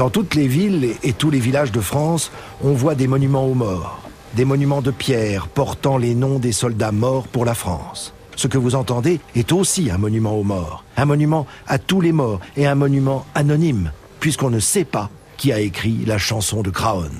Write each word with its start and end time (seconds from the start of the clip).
Dans 0.00 0.08
toutes 0.08 0.34
les 0.34 0.46
villes 0.46 0.94
et 1.02 1.12
tous 1.12 1.28
les 1.28 1.40
villages 1.40 1.72
de 1.72 1.80
France, 1.82 2.32
on 2.64 2.72
voit 2.72 2.94
des 2.94 3.06
monuments 3.06 3.44
aux 3.44 3.52
morts, 3.52 4.00
des 4.32 4.46
monuments 4.46 4.80
de 4.80 4.90
pierre 4.90 5.46
portant 5.46 5.98
les 5.98 6.14
noms 6.14 6.38
des 6.38 6.52
soldats 6.52 6.90
morts 6.90 7.28
pour 7.28 7.44
la 7.44 7.52
France. 7.52 8.14
Ce 8.34 8.48
que 8.48 8.56
vous 8.56 8.76
entendez 8.76 9.20
est 9.34 9.52
aussi 9.52 9.90
un 9.90 9.98
monument 9.98 10.38
aux 10.38 10.42
morts, 10.42 10.84
un 10.96 11.04
monument 11.04 11.46
à 11.66 11.78
tous 11.78 12.00
les 12.00 12.12
morts 12.12 12.40
et 12.56 12.66
un 12.66 12.76
monument 12.76 13.26
anonyme, 13.34 13.92
puisqu'on 14.20 14.48
ne 14.48 14.58
sait 14.58 14.86
pas 14.86 15.10
qui 15.36 15.52
a 15.52 15.60
écrit 15.60 16.06
la 16.06 16.16
chanson 16.16 16.62
de 16.62 16.70
Craon. 16.70 17.10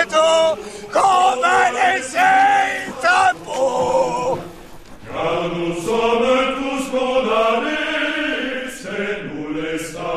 Le 0.00 0.06
plateau 0.06 0.56
qu'on 0.92 1.40
va 1.40 1.70
laisser 1.72 2.18
ta 3.00 3.32
peau. 3.44 4.38
car 5.12 5.50
nous 5.54 5.74
sommes 5.74 6.54
tous 6.58 6.84
condamnés, 6.90 8.68
c'est 8.82 9.18
nous 9.34 9.48
les 9.54 9.78
sacrifiés. 9.78 10.10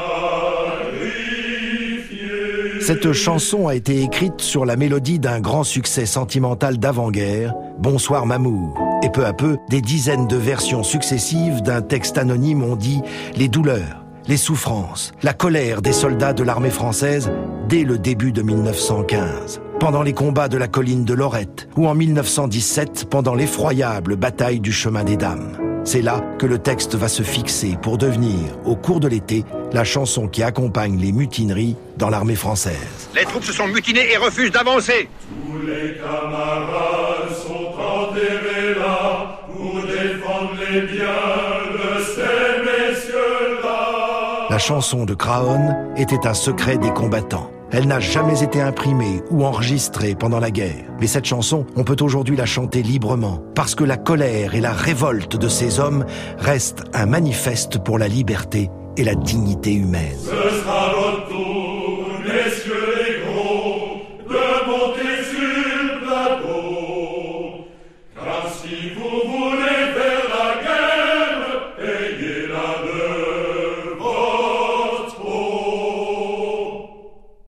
Cette 2.82 3.14
chanson 3.14 3.68
a 3.68 3.76
été 3.76 4.02
écrite 4.02 4.42
sur 4.42 4.66
la 4.66 4.76
mélodie 4.76 5.20
d'un 5.20 5.40
grand 5.40 5.64
succès 5.64 6.06
sentimental 6.06 6.78
d'avant-guerre, 6.78 7.54
Bonsoir 7.80 8.26
Mamour. 8.26 8.78
Et 9.04 9.10
peu 9.10 9.26
à 9.26 9.34
peu, 9.34 9.58
des 9.70 9.82
dizaines 9.82 10.28
de 10.28 10.38
versions 10.38 10.84
successives 10.84 11.62
d'un 11.62 11.82
texte 11.82 12.18
anonyme 12.18 12.64
ont 12.64 12.78
dit 12.78 13.02
les 13.36 13.50
douleurs, 13.50 14.06
les 14.28 14.38
souffrances, 14.38 15.12
la 15.24 15.34
colère 15.34 15.82
des 15.82 15.92
soldats 15.92 16.32
de 16.32 16.44
l'armée 16.44 16.70
française 16.70 17.30
dès 17.68 17.84
le 17.84 17.98
début 17.98 18.32
de 18.32 18.42
1915, 18.42 19.62
pendant 19.84 20.02
les 20.02 20.14
combats 20.14 20.48
de 20.48 20.58
la 20.58 20.70
colline 20.70 21.04
de 21.04 21.14
Lorette, 21.14 21.68
ou 21.76 21.90
en 21.90 21.94
1917 21.94 23.10
pendant 23.10 23.36
l'effroyable 23.36 24.16
bataille 24.16 24.62
du 24.62 24.72
chemin 24.72 25.04
des 25.04 25.18
dames. 25.18 25.58
C'est 25.84 26.02
là 26.02 26.24
que 26.40 26.46
le 26.46 26.58
texte 26.58 26.96
va 26.96 27.10
se 27.10 27.22
fixer 27.22 27.78
pour 27.82 27.98
devenir, 27.98 28.40
au 28.64 28.78
cours 28.78 29.02
de 29.02 29.10
l'été, 29.10 29.44
la 29.74 29.84
chanson 29.84 30.30
qui 30.30 30.42
accompagne 30.42 30.98
les 30.98 31.12
mutineries 31.12 31.76
dans 31.98 32.10
l'armée 32.10 32.36
française. 32.36 33.10
Les 33.14 33.26
troupes 33.26 33.44
se 33.44 33.52
sont 33.52 33.68
mutinées 33.68 34.10
et 34.10 34.16
refusent 34.16 34.54
d'avancer. 34.54 35.10
Tous 35.28 35.68
les 35.68 35.98
camarades 35.98 37.36
sont 37.46 37.74
enterrés 37.78 38.76
là 38.80 39.42
pour 39.52 39.82
défendre 39.82 40.54
les 40.62 40.80
biens 40.94 41.74
de 41.74 42.02
ces 42.06 42.64
messieurs-là. 42.64 44.48
La 44.50 44.60
chanson 44.60 45.04
de 45.04 45.14
Craon 45.14 45.76
était 45.98 46.26
un 46.26 46.34
secret 46.34 46.78
des 46.78 46.92
combattants. 46.92 47.52
Elle 47.76 47.88
n'a 47.88 48.00
jamais 48.00 48.44
été 48.44 48.62
imprimée 48.62 49.24
ou 49.32 49.44
enregistrée 49.44 50.14
pendant 50.14 50.40
la 50.40 50.52
guerre. 50.52 50.86
Mais 51.02 51.08
cette 51.08 51.26
chanson, 51.26 51.66
on 51.76 51.84
peut 51.84 51.96
aujourd'hui 52.02 52.36
la 52.36 52.46
chanter 52.46 52.84
librement, 52.84 53.42
parce 53.56 53.74
que 53.74 53.84
la 53.84 53.98
colère 53.98 54.54
et 54.54 54.62
la 54.62 54.74
révolte 54.74 55.38
de 55.38 55.48
ces 55.48 55.80
hommes 55.80 56.06
restent 56.38 56.84
un 56.94 57.08
manifeste 57.08 57.80
pour 57.80 57.98
la 57.98 58.08
liberté 58.08 58.70
et 58.96 59.04
la 59.04 59.16
dignité 59.16 59.74
humaine. 59.74 60.20